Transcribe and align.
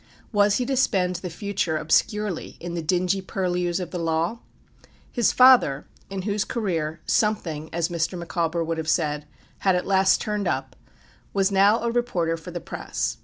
Was 0.31 0.55
he 0.57 0.65
to 0.65 0.75
spend 0.75 1.17
the 1.17 1.29
future 1.29 1.77
obscurely 1.77 2.57
in 2.59 2.73
the 2.73 2.81
dingy 2.81 3.21
purlieus 3.21 3.79
of 3.79 3.91
the 3.91 3.99
law? 3.99 4.39
His 5.11 5.31
father, 5.31 5.85
in 6.09 6.23
whose 6.23 6.43
career 6.43 7.01
"something," 7.05 7.69
as 7.71 7.89
Mr. 7.89 8.17
Micawber 8.17 8.63
would 8.63 8.79
have 8.79 8.89
said, 8.89 9.27
had 9.59 9.75
at 9.75 9.85
last 9.85 10.19
"turned 10.19 10.47
up," 10.47 10.75
was 11.35 11.51
now 11.51 11.83
a 11.83 11.91
reporter 11.91 12.35
for 12.35 12.49
the 12.49 12.59
press. 12.59 13.17